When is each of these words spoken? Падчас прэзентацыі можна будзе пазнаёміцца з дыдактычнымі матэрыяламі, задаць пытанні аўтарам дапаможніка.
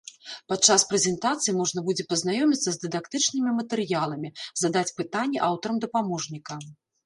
Падчас 0.51 0.85
прэзентацыі 0.93 1.53
можна 1.57 1.83
будзе 1.89 2.07
пазнаёміцца 2.15 2.69
з 2.77 2.81
дыдактычнымі 2.87 3.55
матэрыяламі, 3.61 4.35
задаць 4.65 4.87
пытанні 5.03 5.47
аўтарам 5.53 5.77
дапаможніка. 5.89 6.63